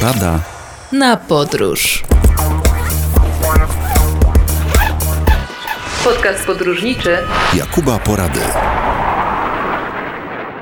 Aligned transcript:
Porada 0.00 0.40
na 0.92 1.16
podróż. 1.16 2.02
Podcast 6.04 6.46
podróżniczy 6.46 7.18
Jakuba 7.54 7.98
Porady. 7.98 8.40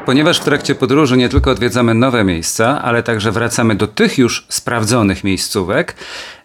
Ponieważ 0.07 0.41
w 0.41 0.45
trakcie 0.45 0.75
podróży 0.75 1.17
nie 1.17 1.29
tylko 1.29 1.51
odwiedzamy 1.51 1.95
nowe 1.95 2.25
miejsca, 2.25 2.83
ale 2.83 3.03
także 3.03 3.33
wracamy 3.33 3.75
do 3.75 3.87
tych 3.87 4.19
już 4.19 4.47
sprawdzonych 4.49 5.25
miejscówek, 5.25 5.95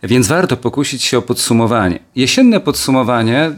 więc 0.03 0.27
warto 0.27 0.57
pokusić 0.57 1.03
się 1.03 1.17
o 1.17 1.21
podsumowanie. 1.21 1.99
Jesienne 2.15 2.59
podsumowanie, 2.59 3.51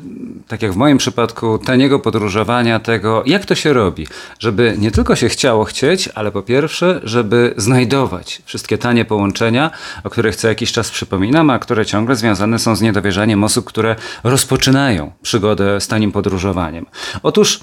tak 0.48 0.62
jak 0.62 0.73
w 0.73 0.75
moim 0.75 0.98
przypadku, 0.98 1.57
taniego 1.57 2.00
podróżowania, 2.00 2.80
tego 2.80 3.23
jak 3.25 3.45
to 3.45 3.55
się 3.55 3.73
robi, 3.73 4.07
żeby 4.39 4.75
nie 4.77 4.91
tylko 4.91 5.16
się 5.16 5.30
chciało 5.30 5.64
chcieć, 5.64 6.09
ale 6.16 6.32
po 6.32 6.41
pierwsze, 6.41 7.02
żeby 7.04 7.54
znajdować 7.57 8.41
wszystkie 8.45 8.77
tanie 8.77 9.05
połączenia, 9.05 9.71
o 10.04 10.09
których 10.09 10.35
co 10.35 10.48
jakiś 10.48 10.71
czas 10.71 10.91
przypominam, 10.91 11.49
a 11.49 11.59
które 11.59 11.85
ciągle 11.85 12.16
związane 12.16 12.59
są 12.59 12.76
z 12.76 12.81
niedowierzaniem 12.81 13.44
osób, 13.44 13.66
które 13.66 13.95
rozpoczynają 14.23 15.12
przygodę 15.21 15.81
z 15.81 15.88
tanim 15.88 16.12
podróżowaniem. 16.12 16.85
Otóż 17.23 17.59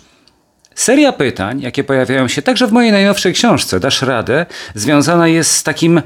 Seria 0.75 1.13
pytań, 1.13 1.61
jakie 1.61 1.85
pojawiają 1.85 2.29
się 2.29 2.43
także 2.43 2.67
w 2.67 2.73
mojej 2.73 2.93
najnowszej 2.93 3.33
książce, 3.33 3.81
Dasz 3.81 4.03
Radę, 4.03 4.47
związana 4.75 5.29
jest 5.29 5.51
z 5.51 5.63
takim 5.63 6.03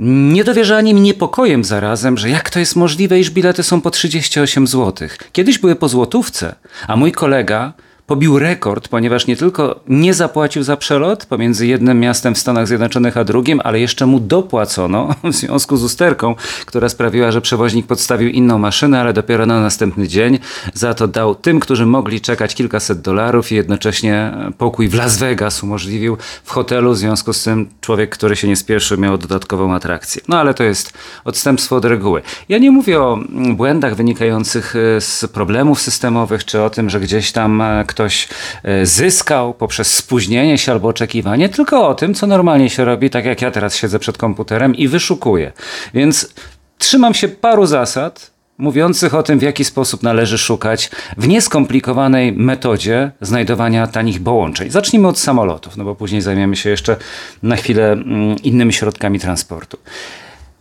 niedowierzaniem 0.00 0.98
i 0.98 1.00
niepokojem 1.00 1.64
zarazem, 1.64 2.18
że 2.18 2.30
jak 2.30 2.50
to 2.50 2.58
jest 2.58 2.76
możliwe, 2.76 3.20
iż 3.20 3.30
bilety 3.30 3.62
są 3.62 3.80
po 3.80 3.90
38 3.90 4.66
zł. 4.66 5.08
Kiedyś 5.32 5.58
były 5.58 5.76
po 5.76 5.88
złotówce, 5.88 6.54
a 6.86 6.96
mój 6.96 7.12
kolega 7.12 7.72
pobił 8.10 8.38
rekord, 8.38 8.88
ponieważ 8.88 9.26
nie 9.26 9.36
tylko 9.36 9.80
nie 9.88 10.14
zapłacił 10.14 10.62
za 10.62 10.76
przelot 10.76 11.26
pomiędzy 11.26 11.66
jednym 11.66 12.00
miastem 12.00 12.34
w 12.34 12.38
Stanach 12.38 12.66
Zjednoczonych 12.66 13.16
a 13.16 13.24
drugim, 13.24 13.60
ale 13.64 13.80
jeszcze 13.80 14.06
mu 14.06 14.20
dopłacono 14.20 15.14
w 15.24 15.34
związku 15.34 15.76
z 15.76 15.84
usterką, 15.84 16.34
która 16.66 16.88
sprawiła, 16.88 17.32
że 17.32 17.40
przewoźnik 17.40 17.86
podstawił 17.86 18.28
inną 18.28 18.58
maszynę, 18.58 19.00
ale 19.00 19.12
dopiero 19.12 19.46
na 19.46 19.60
następny 19.60 20.08
dzień 20.08 20.38
za 20.74 20.94
to 20.94 21.08
dał 21.08 21.34
tym, 21.34 21.60
którzy 21.60 21.86
mogli 21.86 22.20
czekać 22.20 22.54
kilkaset 22.54 23.00
dolarów 23.00 23.52
i 23.52 23.54
jednocześnie 23.54 24.32
pokój 24.58 24.88
w 24.88 24.94
Las 24.94 25.18
Vegas 25.18 25.62
umożliwił 25.62 26.16
w 26.44 26.50
hotelu. 26.50 26.92
W 26.92 26.98
związku 26.98 27.32
z 27.32 27.42
tym 27.42 27.68
człowiek, 27.80 28.10
który 28.10 28.36
się 28.36 28.48
nie 28.48 28.56
spieszył, 28.56 28.98
miał 28.98 29.18
dodatkową 29.18 29.74
atrakcję. 29.74 30.22
No 30.28 30.38
ale 30.38 30.54
to 30.54 30.64
jest 30.64 30.92
odstępstwo 31.24 31.76
od 31.76 31.84
reguły. 31.84 32.22
Ja 32.48 32.58
nie 32.58 32.70
mówię 32.70 33.00
o 33.00 33.18
błędach 33.54 33.94
wynikających 33.94 34.74
z 35.00 35.26
problemów 35.32 35.80
systemowych, 35.80 36.44
czy 36.44 36.62
o 36.62 36.70
tym, 36.70 36.90
że 36.90 37.00
gdzieś 37.00 37.32
tam 37.32 37.62
ktoś 37.86 37.99
ktoś 38.00 38.28
e, 38.62 38.86
zyskał 38.86 39.54
poprzez 39.54 39.94
spóźnienie 39.94 40.58
się 40.58 40.72
albo 40.72 40.88
oczekiwanie, 40.88 41.48
tylko 41.48 41.88
o 41.88 41.94
tym, 41.94 42.14
co 42.14 42.26
normalnie 42.26 42.70
się 42.70 42.84
robi, 42.84 43.10
tak 43.10 43.24
jak 43.24 43.42
ja 43.42 43.50
teraz 43.50 43.76
siedzę 43.76 43.98
przed 43.98 44.18
komputerem 44.18 44.74
i 44.74 44.88
wyszukuję. 44.88 45.52
Więc 45.94 46.34
trzymam 46.78 47.14
się 47.14 47.28
paru 47.28 47.66
zasad, 47.66 48.30
mówiących 48.58 49.14
o 49.14 49.22
tym, 49.22 49.38
w 49.38 49.42
jaki 49.42 49.64
sposób 49.64 50.02
należy 50.02 50.38
szukać 50.38 50.90
w 51.16 51.28
nieskomplikowanej 51.28 52.32
metodzie 52.32 53.10
znajdowania 53.20 53.86
tanich 53.86 54.22
połączeń. 54.22 54.70
Zacznijmy 54.70 55.08
od 55.08 55.18
samolotów, 55.18 55.76
no 55.76 55.84
bo 55.84 55.94
później 55.94 56.22
zajmiemy 56.22 56.56
się 56.56 56.70
jeszcze 56.70 56.96
na 57.42 57.56
chwilę 57.56 57.92
mm, 57.92 58.36
innymi 58.42 58.72
środkami 58.72 59.20
transportu. 59.20 59.78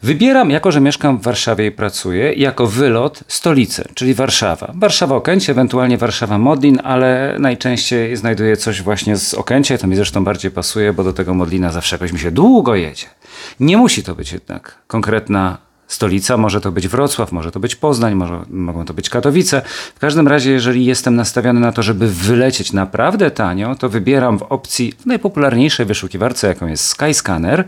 Wybieram, 0.03 0.51
jako 0.51 0.71
że 0.71 0.81
mieszkam 0.81 1.17
w 1.17 1.21
Warszawie 1.21 1.67
i 1.67 1.71
pracuję, 1.71 2.33
jako 2.33 2.67
wylot 2.67 3.23
stolicę, 3.27 3.85
czyli 3.93 4.13
Warszawa. 4.13 4.71
Warszawa 4.75 5.15
Okęcie, 5.15 5.51
ewentualnie 5.51 5.97
Warszawa 5.97 6.37
Modlin, 6.37 6.79
ale 6.83 7.35
najczęściej 7.39 8.15
znajduję 8.15 8.57
coś 8.57 8.81
właśnie 8.81 9.17
z 9.17 9.33
Okęcia. 9.33 9.77
To 9.77 9.87
mi 9.87 9.95
zresztą 9.95 10.23
bardziej 10.23 10.51
pasuje, 10.51 10.93
bo 10.93 11.03
do 11.03 11.13
tego 11.13 11.33
Modlina 11.33 11.69
zawsze 11.71 11.95
jakoś 11.95 12.13
mi 12.13 12.19
się 12.19 12.31
długo 12.31 12.75
jedzie. 12.75 13.05
Nie 13.59 13.77
musi 13.77 14.03
to 14.03 14.15
być 14.15 14.31
jednak 14.31 14.75
konkretna 14.87 15.57
stolica, 15.89 16.37
może 16.37 16.61
to 16.61 16.71
być 16.71 16.87
Wrocław, 16.87 17.31
może 17.31 17.51
to 17.51 17.59
być 17.59 17.75
Poznań, 17.75 18.15
może, 18.15 18.45
mogą 18.49 18.85
to 18.85 18.93
być 18.93 19.09
Katowice. 19.09 19.61
W 19.95 19.99
każdym 19.99 20.27
razie, 20.27 20.51
jeżeli 20.51 20.85
jestem 20.85 21.15
nastawiony 21.15 21.59
na 21.59 21.71
to, 21.71 21.83
żeby 21.83 22.07
wylecieć 22.07 22.73
naprawdę 22.73 23.31
tanio, 23.31 23.75
to 23.75 23.89
wybieram 23.89 24.39
w 24.39 24.43
opcji 24.43 24.91
w 24.99 25.05
najpopularniejszej 25.05 25.85
wyszukiwarce, 25.85 26.47
jaką 26.47 26.67
jest 26.67 26.85
Skyscanner. 26.85 27.63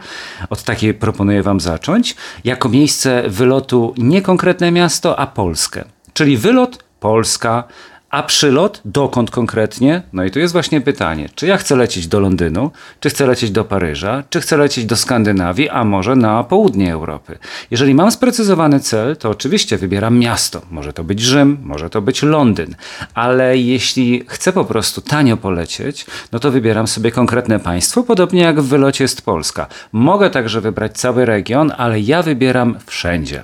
Od 0.49 0.63
takiej 0.63 0.93
proponuję 0.93 1.43
Wam 1.43 1.59
zacząć. 1.59 2.15
Jako 2.43 2.69
miejsce 2.69 3.23
wylotu 3.29 3.93
nie 3.97 4.21
konkretne 4.21 4.71
miasto, 4.71 5.19
a 5.19 5.27
Polskę. 5.27 5.83
Czyli 6.13 6.37
wylot 6.37 6.83
Polska, 6.99 7.63
a 8.11 8.23
przylot 8.23 8.81
dokąd 8.85 9.31
konkretnie? 9.31 10.01
No 10.13 10.23
i 10.23 10.31
tu 10.31 10.39
jest 10.39 10.53
właśnie 10.53 10.81
pytanie, 10.81 11.29
czy 11.35 11.47
ja 11.47 11.57
chcę 11.57 11.75
lecieć 11.75 12.07
do 12.07 12.19
Londynu, 12.19 12.71
czy 12.99 13.09
chcę 13.09 13.25
lecieć 13.25 13.51
do 13.51 13.63
Paryża, 13.63 14.23
czy 14.29 14.41
chcę 14.41 14.57
lecieć 14.57 14.85
do 14.85 14.95
Skandynawii, 14.95 15.69
a 15.69 15.83
może 15.83 16.15
na 16.15 16.43
południe 16.43 16.93
Europy. 16.93 17.37
Jeżeli 17.71 17.93
mam 17.93 18.11
sprecyzowany 18.11 18.79
cel, 18.79 19.17
to 19.17 19.29
oczywiście 19.29 19.77
wybieram 19.77 20.19
miasto. 20.19 20.61
Może 20.71 20.93
to 20.93 21.03
być 21.03 21.21
Rzym, 21.21 21.57
może 21.63 21.89
to 21.89 22.01
być 22.01 22.23
Londyn, 22.23 22.75
ale 23.13 23.57
jeśli 23.57 24.23
chcę 24.27 24.53
po 24.53 24.65
prostu 24.65 25.01
tanio 25.01 25.37
polecieć, 25.37 26.05
no 26.31 26.39
to 26.39 26.51
wybieram 26.51 26.87
sobie 26.87 27.11
konkretne 27.11 27.59
państwo, 27.59 28.03
podobnie 28.03 28.41
jak 28.41 28.61
w 28.61 28.67
wylocie 28.67 29.03
jest 29.03 29.21
Polska. 29.21 29.67
Mogę 29.91 30.29
także 30.29 30.61
wybrać 30.61 30.97
cały 30.97 31.25
region, 31.25 31.71
ale 31.77 31.99
ja 31.99 32.23
wybieram 32.23 32.75
wszędzie. 32.85 33.43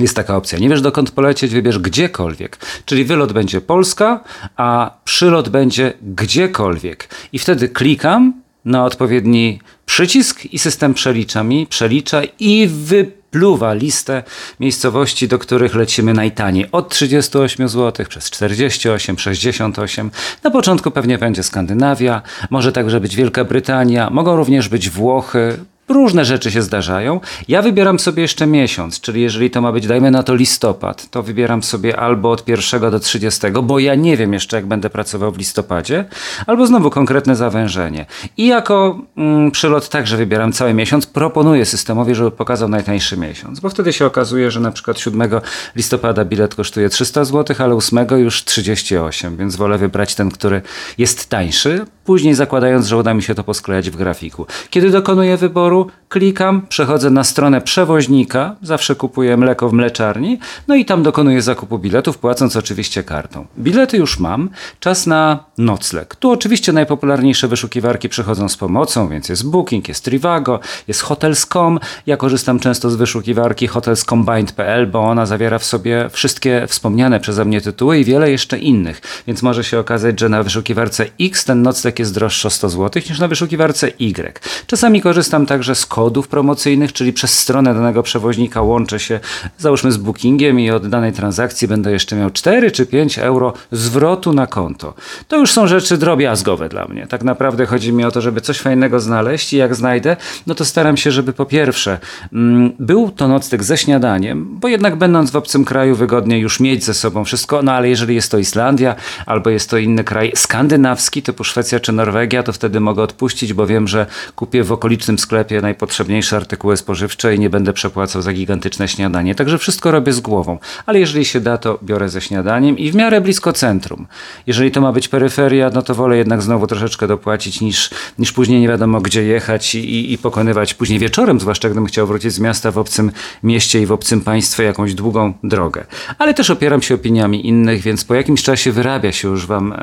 Jest 0.00 0.16
taka 0.16 0.36
opcja. 0.36 0.58
Nie 0.58 0.68
wiesz 0.68 0.80
dokąd 0.80 1.10
polecieć, 1.10 1.52
wybierz 1.52 1.78
gdziekolwiek. 1.78 2.58
Czyli 2.84 3.04
wylot 3.04 3.32
będzie 3.32 3.60
Polska, 3.60 4.20
a 4.56 4.90
przylot 5.04 5.48
będzie 5.48 5.92
gdziekolwiek. 6.02 7.08
I 7.32 7.38
wtedy 7.38 7.68
klikam 7.68 8.32
na 8.64 8.84
odpowiedni 8.84 9.60
przycisk 9.86 10.44
i 10.44 10.58
system 10.58 10.94
przelicza 10.94 11.44
mi, 11.44 11.66
przelicza 11.66 12.22
i 12.38 12.66
wypluwa 12.66 13.74
listę 13.74 14.22
miejscowości, 14.60 15.28
do 15.28 15.38
których 15.38 15.74
lecimy 15.74 16.14
najtaniej. 16.14 16.66
Od 16.72 16.88
38 16.88 17.68
zł 17.68 18.06
przez 18.08 18.30
48, 18.30 19.18
68. 19.18 20.10
Na 20.42 20.50
początku 20.50 20.90
pewnie 20.90 21.18
będzie 21.18 21.42
Skandynawia, 21.42 22.22
może 22.50 22.72
także 22.72 23.00
być 23.00 23.16
Wielka 23.16 23.44
Brytania, 23.44 24.10
mogą 24.10 24.36
również 24.36 24.68
być 24.68 24.90
Włochy, 24.90 25.58
Różne 25.90 26.24
rzeczy 26.24 26.50
się 26.50 26.62
zdarzają. 26.62 27.20
Ja 27.48 27.62
wybieram 27.62 27.98
sobie 27.98 28.22
jeszcze 28.22 28.46
miesiąc, 28.46 29.00
czyli 29.00 29.22
jeżeli 29.22 29.50
to 29.50 29.60
ma 29.60 29.72
być, 29.72 29.86
dajmy 29.86 30.10
na 30.10 30.22
to 30.22 30.34
listopad, 30.34 31.10
to 31.10 31.22
wybieram 31.22 31.62
sobie 31.62 32.00
albo 32.00 32.30
od 32.30 32.48
1 32.48 32.90
do 32.90 33.00
30, 33.00 33.40
bo 33.62 33.78
ja 33.78 33.94
nie 33.94 34.16
wiem 34.16 34.32
jeszcze, 34.32 34.56
jak 34.56 34.66
będę 34.66 34.90
pracował 34.90 35.32
w 35.32 35.38
listopadzie, 35.38 36.04
albo 36.46 36.66
znowu 36.66 36.90
konkretne 36.90 37.36
zawężenie. 37.36 38.06
I 38.36 38.46
jako 38.46 38.98
mm, 39.16 39.50
przylot 39.50 39.88
także 39.88 40.16
wybieram 40.16 40.52
cały 40.52 40.74
miesiąc. 40.74 41.06
Proponuję 41.06 41.66
systemowi, 41.66 42.14
żeby 42.14 42.30
pokazał 42.30 42.68
najtańszy 42.68 43.16
miesiąc, 43.16 43.60
bo 43.60 43.68
wtedy 43.70 43.92
się 43.92 44.06
okazuje, 44.06 44.50
że 44.50 44.60
na 44.60 44.70
przykład 44.70 44.98
7 44.98 45.30
listopada 45.76 46.24
bilet 46.24 46.54
kosztuje 46.54 46.88
300 46.88 47.24
zł, 47.24 47.56
ale 47.58 47.74
8 47.74 48.06
już 48.18 48.44
38, 48.44 49.36
więc 49.36 49.56
wolę 49.56 49.78
wybrać 49.78 50.14
ten, 50.14 50.30
który 50.30 50.62
jest 50.98 51.28
tańszy, 51.28 51.84
później 52.04 52.34
zakładając, 52.34 52.86
że 52.86 52.96
uda 52.96 53.14
mi 53.14 53.22
się 53.22 53.34
to 53.34 53.44
posklejać 53.44 53.90
w 53.90 53.96
grafiku. 53.96 54.46
Kiedy 54.70 54.90
dokonuję 54.90 55.36
wyboru, 55.36 55.79
klikam, 56.08 56.66
przechodzę 56.68 57.10
na 57.10 57.24
stronę 57.24 57.60
przewoźnika, 57.60 58.56
zawsze 58.62 58.94
kupuję 58.94 59.36
mleko 59.36 59.68
w 59.68 59.72
mleczarni, 59.72 60.38
no 60.68 60.74
i 60.74 60.84
tam 60.84 61.02
dokonuję 61.02 61.42
zakupu 61.42 61.78
biletów, 61.78 62.18
płacąc 62.18 62.56
oczywiście 62.56 63.02
kartą. 63.02 63.46
Bilety 63.58 63.96
już 63.96 64.18
mam, 64.18 64.50
czas 64.80 65.06
na 65.06 65.44
nocleg. 65.58 66.16
Tu 66.16 66.30
oczywiście 66.30 66.72
najpopularniejsze 66.72 67.48
wyszukiwarki 67.48 68.08
przychodzą 68.08 68.48
z 68.48 68.56
pomocą, 68.56 69.08
więc 69.08 69.28
jest 69.28 69.50
Booking, 69.50 69.88
jest 69.88 70.04
Trivago, 70.04 70.60
jest 70.88 71.00
Hotels.com. 71.02 71.80
Ja 72.06 72.16
korzystam 72.16 72.60
często 72.60 72.90
z 72.90 72.96
wyszukiwarki 72.96 73.66
hotelscombined.pl, 73.66 74.86
bo 74.86 75.00
ona 75.00 75.26
zawiera 75.26 75.58
w 75.58 75.64
sobie 75.64 76.10
wszystkie 76.12 76.66
wspomniane 76.68 77.20
przeze 77.20 77.44
mnie 77.44 77.60
tytuły 77.60 77.98
i 77.98 78.04
wiele 78.04 78.30
jeszcze 78.30 78.58
innych, 78.58 79.00
więc 79.26 79.42
może 79.42 79.64
się 79.64 79.78
okazać, 79.78 80.20
że 80.20 80.28
na 80.28 80.42
wyszukiwarce 80.42 81.06
X 81.20 81.44
ten 81.44 81.62
nocleg 81.62 81.98
jest 81.98 82.14
droższy 82.14 82.48
o 82.48 82.50
100 82.50 82.68
zł 82.68 83.02
niż 83.10 83.18
na 83.18 83.28
wyszukiwarce 83.28 83.88
Y. 83.98 84.40
Czasami 84.66 85.00
korzystam 85.00 85.46
także 85.46 85.69
także 85.70 85.82
z 85.82 85.86
kodów 85.86 86.28
promocyjnych, 86.28 86.92
czyli 86.92 87.12
przez 87.12 87.38
stronę 87.38 87.74
danego 87.74 88.02
przewoźnika 88.02 88.62
łączę 88.62 89.00
się 89.00 89.20
załóżmy 89.58 89.92
z 89.92 89.96
bookingiem 89.96 90.60
i 90.60 90.70
od 90.70 90.88
danej 90.88 91.12
transakcji 91.12 91.68
będę 91.68 91.92
jeszcze 91.92 92.16
miał 92.16 92.30
4 92.30 92.70
czy 92.70 92.86
5 92.86 93.18
euro 93.18 93.52
zwrotu 93.72 94.32
na 94.32 94.46
konto. 94.46 94.94
To 95.28 95.36
już 95.36 95.52
są 95.52 95.66
rzeczy 95.66 95.96
drobiazgowe 95.96 96.68
dla 96.68 96.84
mnie. 96.84 97.06
Tak 97.06 97.24
naprawdę 97.24 97.66
chodzi 97.66 97.92
mi 97.92 98.04
o 98.04 98.10
to, 98.10 98.20
żeby 98.20 98.40
coś 98.40 98.58
fajnego 98.58 99.00
znaleźć 99.00 99.52
i 99.52 99.56
jak 99.56 99.74
znajdę, 99.74 100.16
no 100.46 100.54
to 100.54 100.64
staram 100.64 100.96
się, 100.96 101.10
żeby 101.10 101.32
po 101.32 101.46
pierwsze 101.46 101.98
mm, 102.32 102.72
był 102.78 103.10
to 103.10 103.28
nocleg 103.28 103.64
ze 103.64 103.76
śniadaniem, 103.76 104.58
bo 104.60 104.68
jednak 104.68 104.96
będąc 104.96 105.30
w 105.30 105.36
obcym 105.36 105.64
kraju 105.64 105.94
wygodnie 105.94 106.38
już 106.38 106.60
mieć 106.60 106.84
ze 106.84 106.94
sobą 106.94 107.24
wszystko, 107.24 107.62
no 107.62 107.72
ale 107.72 107.88
jeżeli 107.88 108.14
jest 108.14 108.30
to 108.30 108.38
Islandia 108.38 108.94
albo 109.26 109.50
jest 109.50 109.70
to 109.70 109.78
inny 109.78 110.04
kraj 110.04 110.32
skandynawski 110.34 111.22
typu 111.22 111.44
Szwecja 111.44 111.80
czy 111.80 111.92
Norwegia, 111.92 112.42
to 112.42 112.52
wtedy 112.52 112.80
mogę 112.80 113.02
odpuścić, 113.02 113.52
bo 113.52 113.66
wiem, 113.66 113.88
że 113.88 114.06
kupię 114.36 114.64
w 114.64 114.72
okolicznym 114.72 115.18
sklepie 115.18 115.59
najpotrzebniejsze 115.62 116.36
artykuły 116.36 116.76
spożywcze 116.76 117.34
i 117.34 117.38
nie 117.38 117.50
będę 117.50 117.72
przepłacał 117.72 118.22
za 118.22 118.32
gigantyczne 118.32 118.88
śniadanie. 118.88 119.34
Także 119.34 119.58
wszystko 119.58 119.90
robię 119.90 120.12
z 120.12 120.20
głową. 120.20 120.58
Ale 120.86 121.00
jeżeli 121.00 121.24
się 121.24 121.40
da, 121.40 121.58
to 121.58 121.78
biorę 121.82 122.08
ze 122.08 122.20
śniadaniem 122.20 122.78
i 122.78 122.90
w 122.90 122.94
miarę 122.94 123.20
blisko 123.20 123.52
centrum. 123.52 124.06
Jeżeli 124.46 124.70
to 124.70 124.80
ma 124.80 124.92
być 124.92 125.08
peryferia, 125.08 125.70
no 125.74 125.82
to 125.82 125.94
wolę 125.94 126.16
jednak 126.16 126.42
znowu 126.42 126.66
troszeczkę 126.66 127.06
dopłacić 127.06 127.60
niż, 127.60 127.90
niż 128.18 128.32
później 128.32 128.60
nie 128.60 128.68
wiadomo 128.68 129.00
gdzie 129.00 129.22
jechać 129.22 129.74
i, 129.74 130.12
i, 130.12 130.18
pokonywać 130.18 130.74
później 130.74 130.98
wieczorem, 130.98 131.40
zwłaszcza 131.40 131.68
gdybym 131.68 131.86
chciał 131.86 132.06
wrócić 132.06 132.32
z 132.32 132.40
miasta 132.40 132.70
w 132.70 132.78
obcym 132.78 133.12
mieście 133.42 133.82
i 133.82 133.86
w 133.86 133.92
obcym 133.92 134.20
państwie 134.20 134.64
jakąś 134.64 134.94
długą 134.94 135.34
drogę. 135.44 135.84
Ale 136.18 136.34
też 136.34 136.50
opieram 136.50 136.82
się 136.82 136.94
opiniami 136.94 137.46
innych, 137.46 137.82
więc 137.82 138.04
po 138.04 138.14
jakimś 138.14 138.42
czasie 138.42 138.72
wyrabia 138.72 139.12
się 139.12 139.28
już 139.28 139.46
wam 139.46 139.74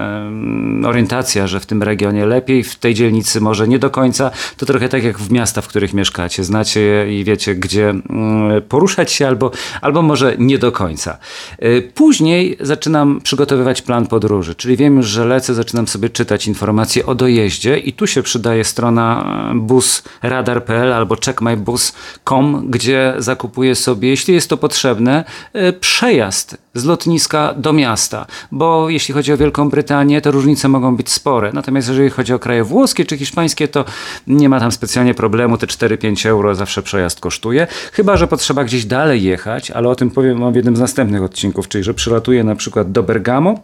orientacja, 0.85 1.47
że 1.47 1.59
w 1.59 1.65
tym 1.65 1.83
regionie 1.83 2.25
lepiej, 2.25 2.63
w 2.63 2.75
tej 2.75 2.93
dzielnicy 2.93 3.41
może 3.41 3.67
nie 3.67 3.79
do 3.79 3.89
końca. 3.89 4.31
To 4.57 4.65
trochę 4.65 4.89
tak 4.89 5.03
jak 5.03 5.19
w 5.19 5.31
miasta, 5.57 5.61
w 5.61 5.67
których 5.67 5.93
mieszkacie. 5.93 6.43
Znacie 6.43 6.79
je 6.79 7.19
i 7.19 7.23
wiecie, 7.23 7.55
gdzie 7.55 7.89
mm, 7.89 8.61
poruszać 8.69 9.11
się 9.11 9.27
albo, 9.27 9.51
albo 9.81 10.01
może 10.01 10.35
nie 10.37 10.57
do 10.57 10.71
końca. 10.71 11.17
Y, 11.63 11.91
Później 11.95 12.57
zaczynam 12.59 13.21
przygotowywać 13.21 13.81
plan 13.81 14.07
podróży, 14.07 14.55
czyli 14.55 14.77
wiem 14.77 14.97
już, 14.97 15.05
że 15.05 15.25
lecę, 15.25 15.53
zaczynam 15.53 15.87
sobie 15.87 16.09
czytać 16.09 16.47
informacje 16.47 17.05
o 17.05 17.15
dojeździe 17.15 17.77
i 17.77 17.93
tu 17.93 18.07
się 18.07 18.23
przydaje 18.23 18.63
strona 18.63 19.23
e, 19.51 19.55
busradar.pl 19.55 20.93
albo 20.93 21.15
checkmybus.com, 21.15 22.67
gdzie 22.69 23.13
zakupuję 23.17 23.75
sobie, 23.75 24.09
jeśli 24.09 24.33
jest 24.33 24.49
to 24.49 24.57
potrzebne, 24.57 25.25
e, 25.53 25.73
przejazd 25.73 26.57
z 26.77 26.85
lotniska 26.85 27.53
do 27.57 27.73
miasta, 27.73 28.25
bo 28.51 28.89
jeśli 28.89 29.13
chodzi 29.13 29.33
o 29.33 29.37
Wielką 29.37 29.69
Brytanię, 29.69 30.21
to 30.21 30.31
różnice 30.31 30.67
mogą 30.67 30.95
być 30.95 31.09
spore. 31.09 31.51
Natomiast 31.53 31.87
jeżeli 31.87 32.09
chodzi 32.09 32.33
o 32.33 32.39
kraje 32.39 32.63
włoskie 32.63 33.05
czy 33.05 33.17
hiszpańskie, 33.17 33.67
to 33.67 33.85
nie 34.27 34.49
ma 34.49 34.59
tam 34.59 34.71
specjalnie 34.71 35.13
problemu, 35.13 35.46
te 35.57 35.67
4-5 35.67 36.29
euro 36.29 36.55
zawsze 36.55 36.83
przejazd 36.83 37.19
kosztuje. 37.19 37.67
Chyba, 37.91 38.17
że 38.17 38.27
potrzeba 38.27 38.63
gdzieś 38.63 38.85
dalej 38.85 39.23
jechać, 39.23 39.71
ale 39.71 39.89
o 39.89 39.95
tym 39.95 40.11
powiem 40.11 40.51
w 40.51 40.55
jednym 40.55 40.75
z 40.75 40.79
następnych 40.79 41.23
odcinków, 41.23 41.67
czyli 41.67 41.83
że 41.83 41.93
przylatuję 41.93 42.43
na 42.43 42.55
przykład 42.55 42.91
do 42.91 43.03
Bergamo, 43.03 43.59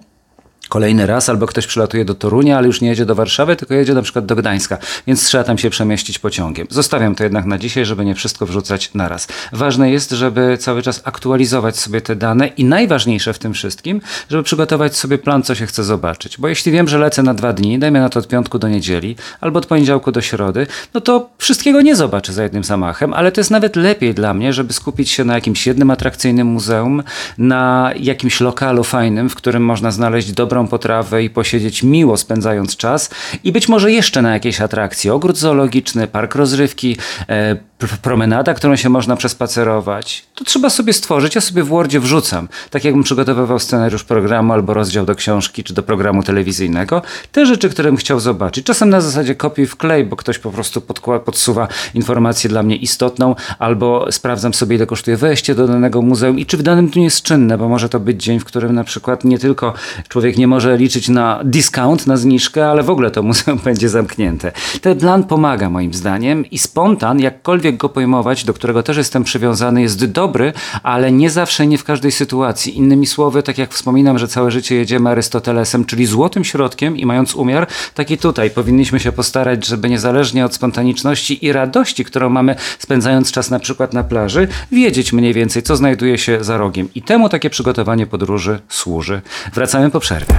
kolejny 0.73 1.05
raz, 1.05 1.29
albo 1.29 1.47
ktoś 1.47 1.67
przylatuje 1.67 2.05
do 2.05 2.15
Torunia, 2.15 2.57
ale 2.57 2.67
już 2.67 2.81
nie 2.81 2.87
jedzie 2.87 3.05
do 3.05 3.15
Warszawy, 3.15 3.55
tylko 3.55 3.73
jedzie 3.73 3.93
na 3.93 4.01
przykład 4.01 4.25
do 4.25 4.35
Gdańska, 4.35 4.77
więc 5.07 5.25
trzeba 5.25 5.43
tam 5.43 5.57
się 5.57 5.69
przemieścić 5.69 6.19
pociągiem. 6.19 6.67
Zostawiam 6.69 7.15
to 7.15 7.23
jednak 7.23 7.45
na 7.45 7.57
dzisiaj, 7.57 7.85
żeby 7.85 8.05
nie 8.05 8.15
wszystko 8.15 8.45
wrzucać 8.45 8.91
naraz. 8.93 9.27
Ważne 9.51 9.91
jest, 9.91 10.11
żeby 10.11 10.57
cały 10.57 10.81
czas 10.81 11.01
aktualizować 11.03 11.79
sobie 11.79 12.01
te 12.01 12.15
dane 12.15 12.47
i 12.47 12.65
najważniejsze 12.65 13.33
w 13.33 13.39
tym 13.39 13.53
wszystkim, 13.53 14.01
żeby 14.29 14.43
przygotować 14.43 14.97
sobie 14.97 15.17
plan, 15.17 15.43
co 15.43 15.55
się 15.55 15.65
chce 15.65 15.83
zobaczyć. 15.83 16.37
Bo 16.37 16.47
jeśli 16.47 16.71
wiem, 16.71 16.87
że 16.87 16.97
lecę 16.97 17.23
na 17.23 17.33
dwa 17.33 17.53
dni, 17.53 17.79
dajmy 17.79 17.99
na 17.99 18.09
to 18.09 18.19
od 18.19 18.27
piątku 18.27 18.59
do 18.59 18.67
niedzieli, 18.67 19.15
albo 19.41 19.59
od 19.59 19.65
poniedziałku 19.65 20.11
do 20.11 20.21
środy, 20.21 20.67
no 20.93 21.01
to 21.01 21.29
wszystkiego 21.37 21.81
nie 21.81 21.95
zobaczę 21.95 22.33
za 22.33 22.43
jednym 22.43 22.63
zamachem, 22.63 23.13
ale 23.13 23.31
to 23.31 23.41
jest 23.41 23.51
nawet 23.51 23.75
lepiej 23.75 24.13
dla 24.13 24.33
mnie, 24.33 24.53
żeby 24.53 24.73
skupić 24.73 25.09
się 25.09 25.23
na 25.23 25.35
jakimś 25.35 25.67
jednym 25.67 25.91
atrakcyjnym 25.91 26.47
muzeum, 26.47 27.03
na 27.37 27.91
jakimś 27.99 28.41
lokalu 28.41 28.83
fajnym, 28.83 29.29
w 29.29 29.35
którym 29.35 29.65
można 29.65 29.91
znaleźć 29.91 30.31
dobrą 30.31 30.62
potrawę 30.67 31.23
i 31.23 31.29
posiedzieć 31.29 31.83
miło 31.83 32.17
spędzając 32.17 32.77
czas 32.77 33.09
i 33.43 33.51
być 33.51 33.67
może 33.69 33.91
jeszcze 33.91 34.21
na 34.21 34.33
jakiejś 34.33 34.61
atrakcji. 34.61 35.09
Ogród 35.09 35.37
zoologiczny, 35.37 36.07
park 36.07 36.35
rozrywki, 36.35 36.97
e, 37.29 37.55
promenada, 38.01 38.53
którą 38.53 38.75
się 38.75 38.89
można 38.89 39.15
przespacerować. 39.15 40.25
To 40.35 40.45
trzeba 40.45 40.69
sobie 40.69 40.93
stworzyć. 40.93 41.35
Ja 41.35 41.41
sobie 41.41 41.63
w 41.63 41.67
Wordzie 41.67 41.99
wrzucam. 41.99 42.47
Tak 42.69 42.83
jakbym 42.83 43.03
przygotowywał 43.03 43.59
scenariusz 43.59 44.03
programu 44.03 44.53
albo 44.53 44.73
rozdział 44.73 45.05
do 45.05 45.15
książki 45.15 45.63
czy 45.63 45.73
do 45.73 45.83
programu 45.83 46.23
telewizyjnego. 46.23 47.01
Te 47.31 47.45
rzeczy, 47.45 47.69
które 47.69 47.89
bym 47.89 47.97
chciał 47.97 48.19
zobaczyć. 48.19 48.65
Czasem 48.65 48.89
na 48.89 49.01
zasadzie 49.01 49.35
kopiuj 49.35 49.67
w 49.67 49.75
klej, 49.75 50.05
bo 50.05 50.15
ktoś 50.15 50.39
po 50.39 50.51
prostu 50.51 50.81
podsuwa 51.25 51.67
informację 51.93 52.49
dla 52.49 52.63
mnie 52.63 52.75
istotną 52.75 53.35
albo 53.59 54.11
sprawdzam 54.11 54.53
sobie, 54.53 54.75
ile 54.75 54.85
kosztuje 54.85 55.17
wejście 55.17 55.55
do 55.55 55.67
danego 55.67 56.01
muzeum 56.01 56.39
i 56.39 56.45
czy 56.45 56.57
w 56.57 56.63
danym 56.63 56.87
dniu 56.87 57.03
jest 57.03 57.21
czynne, 57.21 57.57
bo 57.57 57.69
może 57.69 57.89
to 57.89 57.99
być 57.99 58.23
dzień, 58.23 58.39
w 58.39 58.45
którym 58.45 58.75
na 58.75 58.83
przykład 58.83 59.23
nie 59.23 59.39
tylko 59.39 59.73
człowiek 60.07 60.37
nie 60.37 60.47
może 60.47 60.77
liczyć 60.77 61.09
na 61.09 61.39
discount, 61.43 62.07
na 62.07 62.17
zniżkę, 62.17 62.69
ale 62.69 62.83
w 62.83 62.89
ogóle 62.89 63.11
to 63.11 63.23
muzeum 63.33 63.59
będzie 63.63 63.89
zamknięte. 63.89 64.51
Ten 64.81 64.99
plan 64.99 65.23
pomaga 65.23 65.69
moim 65.69 65.93
zdaniem 65.93 66.45
i 66.45 66.59
spontan, 66.59 67.19
jakkolwiek 67.19 67.72
go 67.77 67.89
pojmować, 67.89 68.45
do 68.45 68.53
którego 68.53 68.83
też 68.83 68.97
jestem 68.97 69.23
przywiązany, 69.23 69.81
jest 69.81 70.05
dobry, 70.05 70.53
ale 70.83 71.11
nie 71.11 71.29
zawsze, 71.29 71.67
nie 71.67 71.77
w 71.77 71.83
każdej 71.83 72.11
sytuacji. 72.11 72.77
Innymi 72.77 73.07
słowy, 73.07 73.43
tak 73.43 73.57
jak 73.57 73.73
wspominam, 73.73 74.19
że 74.19 74.27
całe 74.27 74.51
życie 74.51 74.75
jedziemy 74.75 75.09
Arystotelesem, 75.09 75.85
czyli 75.85 76.05
złotym 76.05 76.43
środkiem 76.43 76.97
i 76.97 77.05
mając 77.05 77.35
umiar, 77.35 77.67
tak 77.93 78.11
i 78.11 78.17
tutaj 78.17 78.49
powinniśmy 78.49 78.99
się 78.99 79.11
postarać, 79.11 79.65
żeby 79.65 79.89
niezależnie 79.89 80.45
od 80.45 80.55
spontaniczności 80.55 81.45
i 81.45 81.51
radości, 81.51 82.05
którą 82.05 82.29
mamy 82.29 82.55
spędzając 82.79 83.31
czas 83.31 83.49
na 83.49 83.59
przykład 83.59 83.93
na 83.93 84.03
plaży, 84.03 84.47
wiedzieć 84.71 85.13
mniej 85.13 85.33
więcej, 85.33 85.63
co 85.63 85.75
znajduje 85.75 86.17
się 86.17 86.43
za 86.43 86.57
rogiem. 86.57 86.89
I 86.95 87.01
temu 87.01 87.29
takie 87.29 87.49
przygotowanie 87.49 88.07
podróży 88.07 88.59
służy. 88.69 89.21
Wracamy 89.53 89.91
po 89.91 89.99
przerwie. 89.99 90.35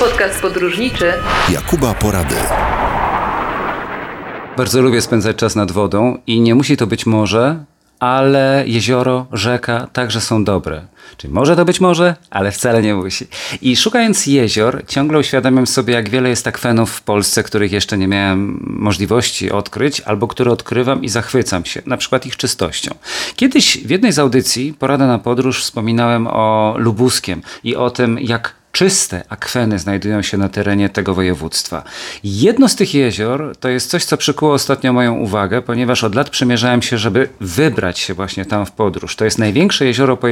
Podcast 0.00 0.40
podróżniczy 0.40 1.12
Jakuba 1.52 1.94
Porady. 1.94 2.34
Bardzo 4.60 4.82
lubię 4.82 5.00
spędzać 5.00 5.36
czas 5.36 5.56
nad 5.56 5.72
wodą 5.72 6.18
i 6.26 6.40
nie 6.40 6.54
musi 6.54 6.76
to 6.76 6.86
być 6.86 7.06
morze, 7.06 7.64
ale 7.98 8.64
jezioro, 8.66 9.26
rzeka 9.32 9.86
także 9.92 10.20
są 10.20 10.44
dobre. 10.44 10.86
Czyli 11.16 11.32
może 11.32 11.56
to 11.56 11.64
być 11.64 11.80
morze, 11.80 12.16
ale 12.30 12.52
wcale 12.52 12.82
nie 12.82 12.94
musi. 12.94 13.26
I 13.62 13.76
szukając 13.76 14.26
jezior, 14.26 14.82
ciągle 14.88 15.18
uświadamiam 15.18 15.66
sobie, 15.66 15.94
jak 15.94 16.08
wiele 16.08 16.28
jest 16.28 16.46
akwenów 16.46 16.90
w 16.90 17.02
Polsce, 17.02 17.42
których 17.42 17.72
jeszcze 17.72 17.98
nie 17.98 18.08
miałem 18.08 18.60
możliwości 18.66 19.50
odkryć, 19.50 20.00
albo 20.00 20.28
które 20.28 20.50
odkrywam 20.50 21.04
i 21.04 21.08
zachwycam 21.08 21.64
się, 21.64 21.82
na 21.86 21.96
przykład 21.96 22.26
ich 22.26 22.36
czystością. 22.36 22.94
Kiedyś 23.36 23.78
w 23.78 23.90
jednej 23.90 24.12
z 24.12 24.18
audycji, 24.18 24.74
Porada 24.78 25.06
na 25.06 25.18
podróż, 25.18 25.62
wspominałem 25.62 26.26
o 26.26 26.74
Lubuskiem 26.78 27.42
i 27.64 27.76
o 27.76 27.90
tym, 27.90 28.18
jak 28.18 28.59
czyste 28.80 29.22
akweny 29.28 29.78
znajdują 29.78 30.22
się 30.22 30.38
na 30.38 30.48
terenie 30.48 30.88
tego 30.88 31.14
województwa. 31.14 31.82
Jedno 32.24 32.68
z 32.68 32.76
tych 32.76 32.94
jezior 32.94 33.56
to 33.60 33.68
jest 33.68 33.90
coś, 33.90 34.04
co 34.04 34.16
przykuło 34.16 34.52
ostatnio 34.52 34.92
moją 34.92 35.14
uwagę, 35.14 35.62
ponieważ 35.62 36.04
od 36.04 36.14
lat 36.14 36.30
przymierzałem 36.30 36.82
się, 36.82 36.98
żeby 36.98 37.28
wybrać 37.40 37.98
się 37.98 38.14
właśnie 38.14 38.44
tam 38.44 38.66
w 38.66 38.72
podróż. 38.72 39.16
To 39.16 39.24
jest 39.24 39.38
największe 39.38 39.84
jezioro 39.84 40.16
po 40.16 40.26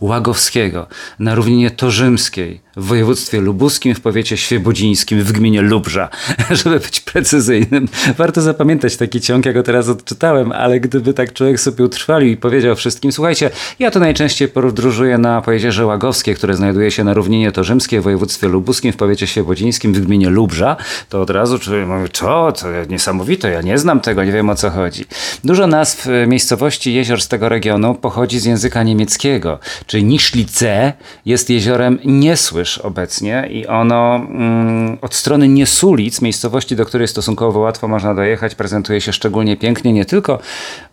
Łagowskiego 0.00 0.86
na 1.18 1.34
równinie 1.34 1.70
torzymskiej 1.70 2.60
w 2.76 2.84
województwie 2.84 3.40
lubuskim, 3.40 3.94
w 3.94 4.00
powiecie 4.00 4.36
świebodzińskim, 4.36 5.22
w 5.22 5.32
gminie 5.32 5.62
Lubrza, 5.62 6.08
żeby 6.64 6.80
być 6.80 7.00
precyzyjnym. 7.00 7.88
Warto 8.18 8.40
zapamiętać 8.40 8.96
taki 8.96 9.20
ciąg, 9.20 9.46
jak 9.46 9.54
go 9.54 9.62
teraz 9.62 9.88
odczytałem, 9.88 10.52
ale 10.52 10.80
gdyby 10.80 11.14
tak 11.14 11.32
człowiek 11.32 11.60
sobie 11.60 11.84
utrwalił 11.84 12.28
i 12.30 12.36
powiedział 12.36 12.76
wszystkim, 12.76 13.12
słuchajcie, 13.12 13.50
ja 13.78 13.90
to 13.90 14.00
najczęściej 14.00 14.48
podróżuję 14.48 15.18
na 15.18 15.42
po 15.42 15.52
jeziorze 15.52 15.86
Łagowskie, 15.86 16.34
które 16.34 16.54
znajduje 16.54 16.90
się 16.90 17.04
na 17.04 17.14
równinie 17.14 17.52
torzymskiej 17.52 17.77
w 17.80 18.02
województwie 18.02 18.48
lubuskim, 18.48 18.92
w 18.92 18.96
powiecie 18.96 19.26
świebodzińskim, 19.26 19.94
w 19.94 20.00
gminie 20.00 20.30
Lubrza, 20.30 20.76
to 21.08 21.22
od 21.22 21.30
razu 21.30 21.58
człowiek 21.58 21.88
mówi, 21.88 22.10
co, 22.12 22.52
to 22.52 22.66
niesamowite, 22.88 23.50
ja 23.50 23.62
nie 23.62 23.78
znam 23.78 24.00
tego, 24.00 24.24
nie 24.24 24.32
wiem 24.32 24.50
o 24.50 24.54
co 24.54 24.70
chodzi. 24.70 25.04
Dużo 25.44 25.66
nazw 25.66 26.06
e, 26.06 26.26
miejscowości 26.26 26.94
jezior 26.94 27.22
z 27.22 27.28
tego 27.28 27.48
regionu 27.48 27.94
pochodzi 27.94 28.38
z 28.38 28.44
języka 28.44 28.82
niemieckiego, 28.82 29.58
czyli 29.86 30.04
Niszlice 30.04 30.92
jest 31.26 31.50
jeziorem 31.50 31.98
Niesłysz 32.04 32.78
obecnie 32.78 33.48
i 33.50 33.66
ono 33.66 34.16
mm, 34.16 34.98
od 35.00 35.14
strony 35.14 35.48
Niesulic, 35.48 36.22
miejscowości, 36.22 36.76
do 36.76 36.84
której 36.84 37.08
stosunkowo 37.08 37.60
łatwo 37.60 37.88
można 37.88 38.14
dojechać, 38.14 38.54
prezentuje 38.54 39.00
się 39.00 39.12
szczególnie 39.12 39.56
pięknie, 39.56 39.92
nie 39.92 40.04
tylko 40.04 40.38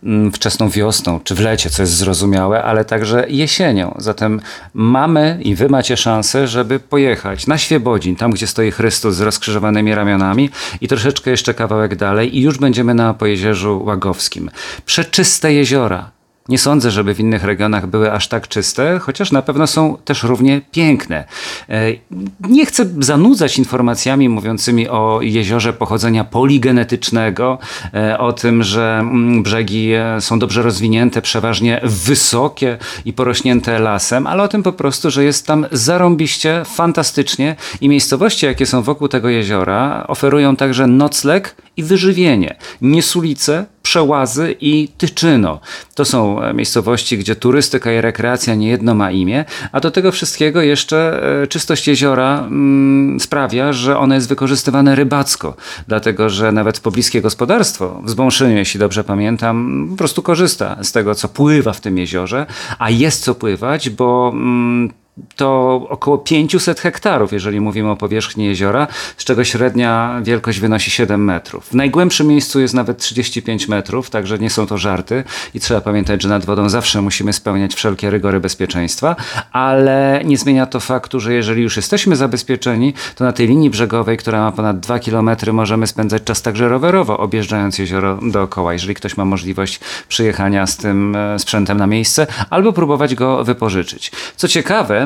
mm, 0.02 0.32
wczesną 0.32 0.70
wiosną 0.70 1.20
czy 1.24 1.34
w 1.34 1.40
lecie, 1.40 1.70
co 1.70 1.82
jest 1.82 1.96
zrozumiałe, 1.96 2.62
ale 2.62 2.84
także 2.84 3.26
jesienią. 3.28 3.94
Zatem 3.98 4.40
mamy 4.74 5.38
i 5.42 5.54
wy 5.54 5.68
macie 5.68 5.96
szansę, 5.96 6.46
żeby 6.48 6.65
pojechać 6.88 7.46
na 7.46 7.58
Świebodzin, 7.58 8.16
tam 8.16 8.30
gdzie 8.30 8.46
stoi 8.46 8.70
Chrystus 8.70 9.14
z 9.14 9.20
rozkrzyżowanymi 9.20 9.94
ramionami 9.94 10.50
i 10.80 10.88
troszeczkę 10.88 11.30
jeszcze 11.30 11.54
kawałek 11.54 11.96
dalej 11.96 12.36
i 12.36 12.40
już 12.40 12.58
będziemy 12.58 12.94
na 12.94 13.14
Pojezierzu 13.14 13.82
Łagowskim. 13.84 14.50
Przeczyste 14.86 15.52
jeziora, 15.52 16.15
nie 16.48 16.58
sądzę, 16.58 16.90
żeby 16.90 17.14
w 17.14 17.20
innych 17.20 17.44
regionach 17.44 17.86
były 17.86 18.12
aż 18.12 18.28
tak 18.28 18.48
czyste, 18.48 18.98
chociaż 18.98 19.32
na 19.32 19.42
pewno 19.42 19.66
są 19.66 19.96
też 20.04 20.22
równie 20.22 20.60
piękne. 20.70 21.24
E, 21.68 21.92
Nie 22.40 22.66
chcę 22.66 22.86
zanudzać 22.98 23.58
informacjami 23.58 24.28
mówiącymi 24.28 24.88
o 24.88 25.18
jeziorze 25.22 25.72
pochodzenia 25.72 26.24
poligenetycznego, 26.24 27.58
e, 27.94 28.18
o 28.18 28.32
tym, 28.32 28.62
że 28.62 28.98
mm, 29.00 29.42
brzegi 29.42 29.92
e, 29.92 30.20
są 30.20 30.38
dobrze 30.38 30.62
rozwinięte, 30.62 31.22
przeważnie 31.22 31.80
wysokie 31.82 32.78
i 33.04 33.12
porośnięte 33.12 33.78
lasem, 33.78 34.26
ale 34.26 34.42
o 34.42 34.48
tym 34.48 34.62
po 34.62 34.72
prostu, 34.72 35.10
że 35.10 35.24
jest 35.24 35.46
tam 35.46 35.66
zarąbiście, 35.72 36.62
fantastycznie 36.64 37.56
i 37.80 37.88
miejscowości, 37.88 38.46
jakie 38.46 38.66
są 38.66 38.82
wokół 38.82 39.08
tego 39.08 39.28
jeziora, 39.28 40.04
oferują 40.08 40.56
także 40.56 40.86
nocleg 40.86 41.65
i 41.76 41.82
wyżywienie. 41.82 42.56
Niesulice, 42.82 43.66
Przełazy 43.82 44.56
i 44.60 44.88
Tyczyno. 44.98 45.60
To 45.94 46.04
są 46.04 46.42
e, 46.42 46.54
miejscowości, 46.54 47.18
gdzie 47.18 47.36
turystyka 47.36 47.92
i 47.92 48.00
rekreacja 48.00 48.54
niejedno 48.54 48.94
ma 48.94 49.10
imię, 49.10 49.44
a 49.72 49.80
do 49.80 49.90
tego 49.90 50.12
wszystkiego 50.12 50.62
jeszcze 50.62 51.22
e, 51.42 51.46
czystość 51.46 51.88
jeziora 51.88 52.38
mm, 52.38 53.20
sprawia, 53.20 53.72
że 53.72 53.98
ono 53.98 54.14
jest 54.14 54.28
wykorzystywane 54.28 54.94
rybacko, 54.94 55.56
dlatego 55.88 56.30
że 56.30 56.52
nawet 56.52 56.80
pobliskie 56.80 57.22
gospodarstwo 57.22 58.00
w 58.04 58.10
Zbąszyniu, 58.10 58.56
jeśli 58.56 58.80
dobrze 58.80 59.04
pamiętam, 59.04 59.86
po 59.90 59.96
prostu 59.96 60.22
korzysta 60.22 60.76
z 60.82 60.92
tego, 60.92 61.14
co 61.14 61.28
pływa 61.28 61.72
w 61.72 61.80
tym 61.80 61.98
jeziorze, 61.98 62.46
a 62.78 62.90
jest 62.90 63.24
co 63.24 63.34
pływać, 63.34 63.90
bo 63.90 64.30
mm, 64.34 64.92
to 65.36 65.74
około 65.88 66.18
500 66.18 66.80
hektarów, 66.80 67.32
jeżeli 67.32 67.60
mówimy 67.60 67.90
o 67.90 67.96
powierzchni 67.96 68.44
jeziora, 68.44 68.86
z 69.16 69.24
czego 69.24 69.44
średnia 69.44 70.20
wielkość 70.22 70.60
wynosi 70.60 70.90
7 70.90 71.24
metrów. 71.24 71.66
W 71.66 71.74
najgłębszym 71.74 72.26
miejscu 72.26 72.60
jest 72.60 72.74
nawet 72.74 72.98
35 72.98 73.68
metrów, 73.68 74.10
także 74.10 74.38
nie 74.38 74.50
są 74.50 74.66
to 74.66 74.78
żarty 74.78 75.24
i 75.54 75.60
trzeba 75.60 75.80
pamiętać, 75.80 76.22
że 76.22 76.28
nad 76.28 76.44
wodą 76.44 76.68
zawsze 76.68 77.02
musimy 77.02 77.32
spełniać 77.32 77.74
wszelkie 77.74 78.10
rygory 78.10 78.40
bezpieczeństwa, 78.40 79.16
ale 79.52 80.20
nie 80.24 80.38
zmienia 80.38 80.66
to 80.66 80.80
faktu, 80.80 81.20
że 81.20 81.34
jeżeli 81.34 81.62
już 81.62 81.76
jesteśmy 81.76 82.16
zabezpieczeni, 82.16 82.94
to 83.14 83.24
na 83.24 83.32
tej 83.32 83.46
linii 83.48 83.70
brzegowej, 83.70 84.16
która 84.16 84.40
ma 84.40 84.52
ponad 84.52 84.80
2 84.80 84.98
km, 84.98 85.30
możemy 85.52 85.86
spędzać 85.86 86.24
czas 86.24 86.42
także 86.42 86.68
rowerowo, 86.68 87.18
objeżdżając 87.18 87.78
jezioro 87.78 88.18
dookoła, 88.22 88.72
jeżeli 88.72 88.94
ktoś 88.94 89.16
ma 89.16 89.24
możliwość 89.24 89.80
przyjechania 90.08 90.66
z 90.66 90.76
tym 90.76 91.16
e, 91.16 91.38
sprzętem 91.38 91.78
na 91.78 91.86
miejsce, 91.86 92.26
albo 92.50 92.72
próbować 92.72 93.14
go 93.14 93.44
wypożyczyć. 93.44 94.12
Co 94.36 94.48
ciekawe, 94.48 95.05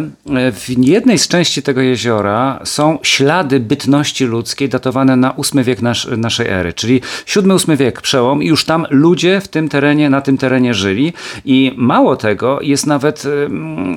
w 0.53 0.65
jednej 0.79 1.19
z 1.19 1.29
części 1.29 1.63
tego 1.63 1.81
jeziora 1.81 2.61
są 2.65 2.99
ślady 3.03 3.61
bytności 3.61 4.25
ludzkiej 4.25 4.69
datowane 4.69 5.17
na 5.17 5.35
VIII 5.53 5.65
wiek 5.65 5.83
nasz, 5.83 6.09
naszej 6.17 6.49
ery, 6.49 6.73
czyli 6.73 7.01
VII-VIII 7.37 7.77
wiek, 7.77 8.01
przełom 8.01 8.43
i 8.43 8.47
już 8.47 8.65
tam 8.65 8.87
ludzie 8.91 9.41
w 9.41 9.49
tym 9.49 9.69
terenie, 9.69 10.11
na 10.11 10.21
tym 10.21 10.39
terenie 10.39 10.75
żyli 10.75 11.13
i 11.45 11.73
mało 11.77 12.17
tego, 12.17 12.59
jest 12.63 12.87
nawet 12.87 13.25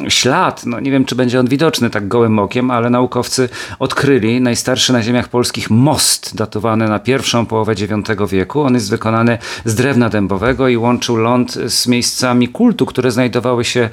ślad, 0.08 0.66
no 0.66 0.80
nie 0.80 0.92
wiem 0.92 1.06
czy 1.06 1.16
będzie 1.16 1.40
on 1.40 1.48
widoczny 1.48 1.90
tak 1.90 2.08
gołym 2.08 2.40
okiem, 2.40 2.72
ale 2.72 2.90
naukowcy 2.90 3.50
odkryli 3.80 4.42
najstarszy 4.42 4.94
na 4.94 5.02
ziemiach 5.02 5.30
polskich 5.30 5.70
most 5.70 6.36
datowany 6.36 6.90
na 6.90 7.00
pierwszą 7.00 7.46
połowę 7.46 7.74
IX 7.74 8.32
wieku. 8.32 8.62
On 8.62 8.74
jest 8.74 8.90
wykonany 8.90 9.38
z 9.66 9.76
drewna 9.76 10.10
dębowego 10.10 10.68
i 10.68 10.78
łączył 10.78 11.16
ląd 11.16 11.52
z 11.52 11.88
miejscami 11.88 12.48
kultu, 12.48 12.86
które 12.86 13.12
znajdowały 13.12 13.66
się 13.66 13.90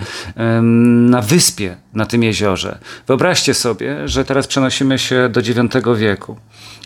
na 1.11 1.23
wyspie 1.23 1.77
na 1.95 2.07
tym 2.07 2.23
jeziorze. 2.23 2.79
Wyobraźcie 3.07 3.55
sobie, 3.55 4.09
że 4.09 4.25
teraz 4.25 4.47
przenosimy 4.47 4.99
się 4.99 5.29
do 5.29 5.41
IX 5.41 5.99
wieku 5.99 6.37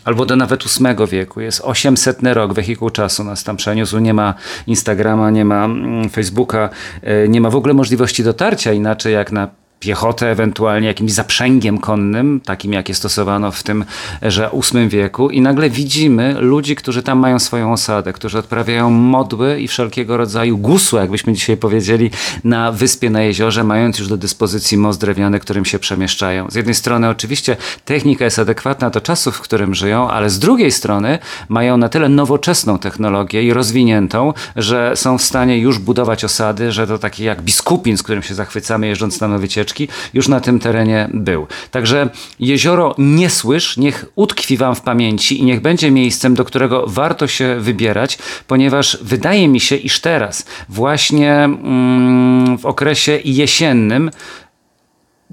albo 0.04 0.26
do 0.26 0.36
nawet 0.36 0.64
VIII 0.64 1.08
wieku. 1.08 1.40
Jest 1.40 1.60
800 1.64 2.18
rok, 2.22 2.52
wehikuł 2.52 2.90
czasu 2.90 3.24
nas 3.24 3.44
tam 3.44 3.56
przeniósł. 3.56 3.98
Nie 3.98 4.14
ma 4.14 4.34
Instagrama, 4.66 5.30
nie 5.30 5.44
ma 5.44 5.64
mm, 5.64 6.10
Facebooka, 6.10 6.70
e, 7.02 7.28
nie 7.28 7.40
ma 7.40 7.50
w 7.50 7.56
ogóle 7.56 7.74
możliwości 7.74 8.24
dotarcia 8.24 8.72
inaczej 8.72 9.14
jak 9.14 9.32
na 9.32 9.48
piechotę, 9.84 10.30
ewentualnie 10.30 10.88
jakimś 10.88 11.12
zaprzęgiem 11.12 11.78
konnym, 11.78 12.40
takim 12.44 12.72
jakie 12.72 12.94
stosowano 12.94 13.52
w 13.52 13.62
tym 13.62 13.84
że 14.22 14.50
VIII 14.72 14.88
wieku 14.88 15.30
i 15.30 15.40
nagle 15.40 15.70
widzimy 15.70 16.34
ludzi, 16.40 16.76
którzy 16.76 17.02
tam 17.02 17.18
mają 17.18 17.38
swoją 17.38 17.72
osadę, 17.72 18.12
którzy 18.12 18.38
odprawiają 18.38 18.90
modły 18.90 19.60
i 19.60 19.68
wszelkiego 19.68 20.16
rodzaju 20.16 20.58
gusły, 20.58 21.00
jakbyśmy 21.00 21.32
dzisiaj 21.32 21.56
powiedzieli, 21.56 22.10
na 22.44 22.72
wyspie, 22.72 23.10
na 23.10 23.22
jeziorze, 23.22 23.64
mając 23.64 23.98
już 23.98 24.08
do 24.08 24.16
dyspozycji 24.16 24.78
most 24.78 25.00
drewniany, 25.00 25.40
którym 25.40 25.64
się 25.64 25.78
przemieszczają. 25.78 26.50
Z 26.50 26.54
jednej 26.54 26.74
strony 26.74 27.08
oczywiście 27.08 27.56
technika 27.84 28.24
jest 28.24 28.38
adekwatna 28.38 28.90
do 28.90 29.00
czasów, 29.00 29.36
w 29.36 29.40
którym 29.40 29.74
żyją, 29.74 30.10
ale 30.10 30.30
z 30.30 30.38
drugiej 30.38 30.70
strony 30.70 31.18
mają 31.48 31.76
na 31.76 31.88
tyle 31.88 32.08
nowoczesną 32.08 32.78
technologię 32.78 33.42
i 33.42 33.52
rozwiniętą, 33.52 34.32
że 34.56 34.92
są 34.96 35.18
w 35.18 35.22
stanie 35.22 35.58
już 35.58 35.78
budować 35.78 36.24
osady, 36.24 36.72
że 36.72 36.86
to 36.86 36.98
takie 36.98 37.24
jak 37.24 37.42
biskupin, 37.42 37.96
z 37.96 38.02
którym 38.02 38.22
się 38.22 38.34
zachwycamy 38.34 38.86
jeżdżąc 38.86 39.20
na 39.20 39.34
wycieczki, 39.38 39.73
już 40.14 40.28
na 40.28 40.40
tym 40.40 40.58
terenie 40.58 41.08
był. 41.14 41.46
Także 41.70 42.08
jezioro 42.40 42.94
nie 42.98 43.30
słysz, 43.30 43.76
niech 43.76 44.04
utkwi 44.14 44.56
wam 44.56 44.74
w 44.74 44.80
pamięci 44.80 45.40
i 45.40 45.44
niech 45.44 45.60
będzie 45.60 45.90
miejscem, 45.90 46.34
do 46.34 46.44
którego 46.44 46.84
warto 46.86 47.26
się 47.26 47.56
wybierać, 47.60 48.18
ponieważ 48.46 48.98
wydaje 49.02 49.48
mi 49.48 49.60
się, 49.60 49.76
iż 49.76 50.00
teraz, 50.00 50.46
właśnie 50.68 51.32
mm, 51.34 52.58
w 52.58 52.66
okresie 52.66 53.18
jesiennym, 53.24 54.10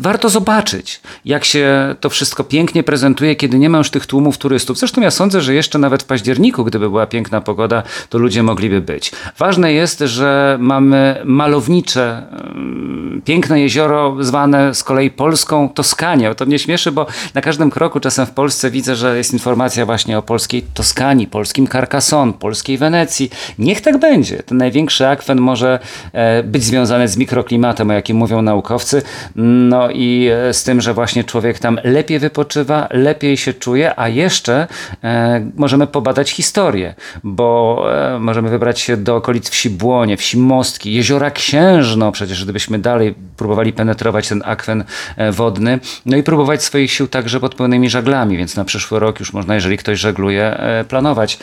warto 0.02 0.30
zobaczyć, 0.30 1.02
jak 1.26 1.46
się 1.46 1.96
to 2.00 2.10
wszystko 2.10 2.44
pięknie 2.44 2.84
prezentuje, 2.84 3.36
kiedy 3.36 3.60
nie 3.60 3.70
ma 3.70 3.78
już 3.78 3.90
tych 3.90 4.06
tłumów 4.06 4.38
turystów. 4.38 4.78
Zresztą 4.78 5.02
ja 5.02 5.12
sądzę, 5.12 5.42
że 5.42 5.54
jeszcze 5.54 5.80
nawet 5.80 6.04
w 6.04 6.06
październiku, 6.06 6.66
gdyby 6.66 6.90
była 6.90 7.08
piękna 7.08 7.42
pogoda, 7.42 7.84
to 8.10 8.18
ludzie 8.18 8.44
mogliby 8.44 8.82
być. 8.82 9.12
Ważne 9.38 9.74
jest, 9.74 10.00
że 10.00 10.58
mamy 10.60 11.22
malownicze, 11.26 12.24
mm, 12.32 13.22
piękne 13.26 13.62
jezioro 13.62 14.16
zwane 14.20 14.76
z 14.76 14.84
kolei 14.84 15.12
polską 15.12 15.70
Toskanią. 15.70 16.36
To 16.36 16.46
mnie 16.46 16.60
śmieszy, 16.60 16.92
bo 16.92 17.06
na 17.34 17.42
każdym 17.42 17.70
kroku 17.70 18.00
czasem 18.00 18.26
w 18.26 18.32
Polsce 18.32 18.72
widzę, 18.72 18.96
że 18.96 19.18
jest 19.18 19.34
informacja 19.34 19.86
właśnie 19.86 20.18
o 20.18 20.22
polskiej 20.22 20.64
Toskanii, 20.74 21.28
polskim 21.28 21.68
Carcassonne, 21.68 22.34
polskiej 22.34 22.78
Wenecji. 22.78 23.30
Niech 23.60 23.82
tak 23.82 23.98
będzie. 23.98 24.44
Ten 24.44 24.58
największy 24.58 25.08
akwen 25.08 25.42
może 25.42 25.80
e, 26.14 26.44
być 26.44 26.64
związany 26.64 27.08
z 27.08 27.18
mikroklimatem, 27.18 27.90
o 27.90 27.94
jakim 27.94 28.18
mówią 28.18 28.42
naukowcy. 28.42 29.02
No 29.36 29.91
i 29.92 30.30
e, 30.34 30.54
z 30.54 30.64
tym, 30.64 30.82
że 30.82 30.94
właśnie 30.94 31.24
człowiek 31.24 31.60
tam 31.60 31.80
lepiej 31.84 32.20
wypoczywa, 32.20 32.88
lepiej 32.92 33.38
się 33.38 33.54
czuje, 33.54 34.00
a 34.00 34.10
jeszcze 34.10 34.68
e, 35.04 35.52
możemy 35.56 35.88
pobadać 35.88 36.32
historię, 36.32 36.96
bo 37.24 37.84
e, 38.16 38.20
możemy 38.20 38.50
wybrać 38.50 38.80
się 38.80 38.98
do 38.98 39.16
okolic 39.16 39.50
wsi 39.50 39.70
Błonie, 39.70 40.18
wsi 40.18 40.38
Mostki, 40.38 40.94
jeziora 40.94 41.32
Księżno, 41.32 42.12
przecież 42.12 42.44
gdybyśmy 42.44 42.80
dalej 42.80 43.16
próbowali 43.38 43.74
penetrować 43.74 44.28
ten 44.28 44.42
akwen 44.46 44.84
wodny, 45.32 45.80
no 46.06 46.18
i 46.18 46.24
próbować 46.24 46.64
swoich 46.64 46.92
sił 46.92 47.08
także 47.08 47.40
pod 47.40 47.56
pełnymi 47.56 47.90
żaglami, 47.90 48.38
więc 48.38 48.56
na 48.56 48.66
przyszły 48.66 49.00
rok 49.00 49.20
już 49.20 49.34
można, 49.34 49.56
jeżeli 49.56 49.78
ktoś 49.78 50.00
żegluje, 50.00 50.44
e, 50.44 50.84
planować 50.84 51.40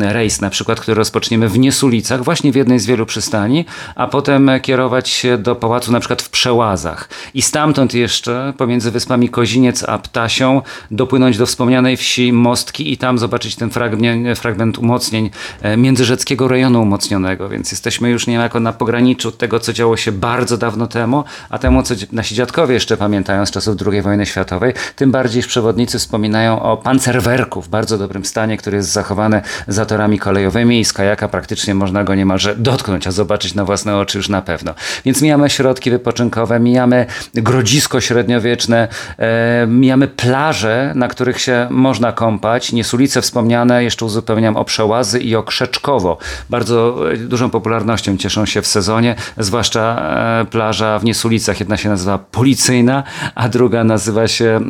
rejs 0.00 0.40
na 0.40 0.50
przykład, 0.50 0.80
który 0.80 0.94
rozpoczniemy 0.94 1.48
w 1.48 1.58
Niesulicach, 1.58 2.24
właśnie 2.24 2.52
w 2.52 2.56
jednej 2.56 2.78
z 2.78 2.86
wielu 2.86 3.06
przystani, 3.06 3.64
a 3.94 4.06
potem 4.06 4.50
kierować 4.62 5.08
się 5.08 5.38
do 5.38 5.56
pałacu 5.56 5.92
na 5.92 6.00
przykład 6.00 6.22
w 6.22 6.30
Przełazach. 6.30 7.08
I 7.34 7.42
stamtąd 7.42 7.89
stamtąd 7.90 7.94
jeszcze 7.94 8.52
pomiędzy 8.56 8.90
wyspami 8.90 9.28
Koziniec 9.28 9.84
a 9.88 9.98
Ptasią 9.98 10.62
dopłynąć 10.90 11.38
do 11.38 11.46
wspomnianej 11.46 11.96
wsi 11.96 12.32
Mostki 12.32 12.92
i 12.92 12.96
tam 12.96 13.18
zobaczyć 13.18 13.56
ten 13.56 13.70
fragment, 13.70 14.38
fragment 14.38 14.78
umocnień 14.78 15.30
e, 15.62 15.76
międzyrzeckiego 15.76 16.48
rejonu 16.48 16.82
umocnionego, 16.82 17.48
więc 17.48 17.72
jesteśmy 17.72 18.10
już 18.10 18.26
niejako 18.26 18.60
na 18.60 18.72
pograniczu 18.72 19.32
tego, 19.32 19.60
co 19.60 19.72
działo 19.72 19.96
się 19.96 20.12
bardzo 20.12 20.56
dawno 20.56 20.86
temu, 20.86 21.24
a 21.50 21.58
temu, 21.58 21.82
co 21.82 21.94
nasi 22.12 22.34
dziadkowie 22.34 22.74
jeszcze 22.74 22.96
pamiętają 22.96 23.46
z 23.46 23.50
czasów 23.50 23.76
II 23.86 24.02
wojny 24.02 24.26
światowej, 24.26 24.72
tym 24.96 25.10
bardziej 25.10 25.42
przewodnicy 25.42 25.98
wspominają 25.98 26.62
o 26.62 26.76
pancerwerku 26.76 27.62
w 27.62 27.68
bardzo 27.68 27.98
dobrym 27.98 28.24
stanie, 28.24 28.56
który 28.56 28.76
jest 28.76 28.92
zachowany 28.92 29.42
za 29.68 29.86
torami 29.86 30.18
kolejowymi 30.18 30.80
i 30.80 30.84
z 30.84 30.92
kajaka 30.92 31.28
praktycznie 31.28 31.74
można 31.74 32.04
go 32.04 32.14
niemalże 32.14 32.56
dotknąć, 32.56 33.06
a 33.06 33.10
zobaczyć 33.10 33.54
na 33.54 33.64
własne 33.64 33.96
oczy 33.96 34.18
już 34.18 34.28
na 34.28 34.42
pewno. 34.42 34.74
Więc 35.04 35.22
mijamy 35.22 35.50
środki 35.50 35.90
wypoczynkowe, 35.90 36.60
mijamy 36.60 37.06
grodziny 37.34 37.69
grodzisko 37.70 38.00
średniowieczne, 38.00 38.88
e, 39.18 39.66
mijamy 39.66 40.08
plaże, 40.08 40.92
na 40.94 41.08
których 41.08 41.40
się 41.40 41.66
można 41.70 42.12
kąpać, 42.12 42.72
Niesulice 42.72 43.22
wspomniane, 43.22 43.84
jeszcze 43.84 44.04
uzupełniam 44.04 44.56
o 44.56 44.64
Przełazy 44.64 45.20
i 45.20 45.36
o 45.36 45.42
Krzeczkowo. 45.42 46.18
Bardzo 46.50 47.12
e, 47.12 47.16
dużą 47.16 47.50
popularnością 47.50 48.16
cieszą 48.16 48.46
się 48.46 48.62
w 48.62 48.66
sezonie, 48.66 49.14
zwłaszcza 49.38 50.02
e, 50.40 50.44
plaża 50.44 50.98
w 50.98 51.04
Niesulicach. 51.04 51.60
Jedna 51.60 51.76
się 51.76 51.88
nazywa 51.88 52.18
Policyjna, 52.18 53.02
a 53.34 53.48
druga 53.48 53.84
nazywa 53.84 54.28
się 54.28 54.60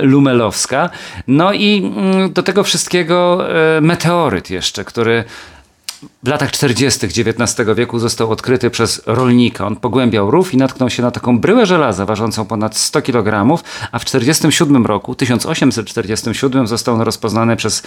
Lumelowska. 0.00 0.90
No 1.28 1.52
i 1.52 1.92
mm, 1.96 2.32
do 2.32 2.42
tego 2.42 2.64
wszystkiego 2.64 3.44
meteoryt 3.80 4.50
jeszcze, 4.50 4.84
który 4.84 5.24
w 6.22 6.28
latach 6.28 6.50
40. 6.50 7.06
XIX 7.06 7.68
wieku 7.76 7.98
został 7.98 8.30
odkryty 8.30 8.70
przez 8.70 9.02
rolnika. 9.06 9.66
On 9.66 9.76
pogłębiał 9.76 10.30
rów 10.30 10.54
i 10.54 10.56
natknął 10.56 10.90
się 10.90 11.02
na 11.02 11.10
taką 11.10 11.38
bryłę 11.38 11.66
żelaza 11.66 12.06
ważącą 12.06 12.46
ponad 12.46 12.76
100 12.76 13.02
kg, 13.02 13.62
a 13.92 13.98
w 13.98 14.04
1947 14.04 14.86
roku, 14.86 15.14
1847 15.14 16.66
został 16.66 16.94
on 16.94 17.00
rozpoznany 17.00 17.56
przez 17.56 17.82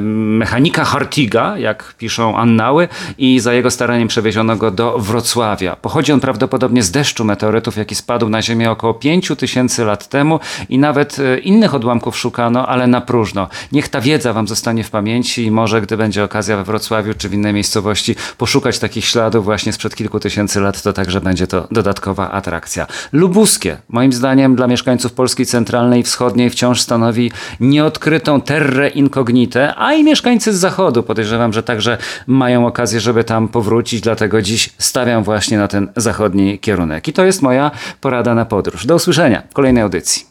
mechanika 0.00 0.84
Hartiga, 0.84 1.58
jak 1.58 1.94
piszą 1.98 2.36
annały, 2.36 2.88
i 3.18 3.40
za 3.40 3.52
jego 3.52 3.70
staraniem 3.70 4.08
przewieziono 4.08 4.56
go 4.56 4.70
do 4.70 4.98
Wrocławia. 4.98 5.76
Pochodzi 5.76 6.12
on 6.12 6.20
prawdopodobnie 6.20 6.82
z 6.82 6.90
deszczu 6.90 7.24
meteorytów, 7.24 7.76
jaki 7.76 7.94
spadł 7.94 8.28
na 8.28 8.42
Ziemię 8.42 8.70
około 8.70 8.94
5 8.94 9.32
tysięcy 9.38 9.84
lat 9.84 10.08
temu 10.08 10.40
i 10.68 10.78
nawet 10.78 11.18
e, 11.18 11.38
innych 11.38 11.74
odłamków 11.74 12.18
szukano, 12.18 12.66
ale 12.68 12.86
na 12.86 13.00
próżno. 13.00 13.48
Niech 13.72 13.88
ta 13.88 14.00
wiedza 14.00 14.32
wam 14.32 14.48
zostanie 14.48 14.84
w 14.84 14.90
pamięci 14.90 15.44
i 15.44 15.50
może, 15.50 15.80
gdy 15.80 15.96
będzie 15.96 16.24
okazja 16.24 16.56
we 16.56 16.64
Wrocławiu, 16.64 17.14
czy 17.22 17.28
w 17.28 17.34
innej 17.34 17.52
miejscowości, 17.52 18.16
poszukać 18.38 18.78
takich 18.78 19.04
śladów 19.04 19.44
właśnie 19.44 19.72
sprzed 19.72 19.96
kilku 19.96 20.20
tysięcy 20.20 20.60
lat, 20.60 20.82
to 20.82 20.92
także 20.92 21.20
będzie 21.20 21.46
to 21.46 21.68
dodatkowa 21.70 22.30
atrakcja. 22.30 22.86
Lubuskie, 23.12 23.76
moim 23.88 24.12
zdaniem 24.12 24.56
dla 24.56 24.66
mieszkańców 24.66 25.12
Polski 25.12 25.46
Centralnej 25.46 26.00
i 26.00 26.02
Wschodniej 26.02 26.50
wciąż 26.50 26.80
stanowi 26.80 27.32
nieodkrytą 27.60 28.40
terrę 28.40 28.88
incognite, 28.88 29.74
a 29.76 29.92
i 29.92 30.04
mieszkańcy 30.04 30.52
z 30.52 30.56
zachodu 30.56 31.02
podejrzewam, 31.02 31.52
że 31.52 31.62
także 31.62 31.98
mają 32.26 32.66
okazję, 32.66 33.00
żeby 33.00 33.24
tam 33.24 33.48
powrócić, 33.48 34.00
dlatego 34.00 34.42
dziś 34.42 34.70
stawiam 34.78 35.24
właśnie 35.24 35.58
na 35.58 35.68
ten 35.68 35.88
zachodni 35.96 36.58
kierunek. 36.58 37.08
I 37.08 37.12
to 37.12 37.24
jest 37.24 37.42
moja 37.42 37.70
porada 38.00 38.34
na 38.34 38.44
podróż. 38.44 38.86
Do 38.86 38.94
usłyszenia 38.94 39.42
w 39.50 39.54
kolejnej 39.54 39.82
audycji. 39.82 40.26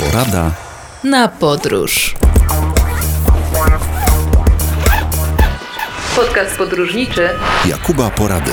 Porada 0.00 0.50
Na 1.04 1.28
podróż. 1.28 2.25
Podcast 6.16 6.56
podróżniczy 6.58 7.28
Jakuba 7.66 8.10
Porady. 8.10 8.52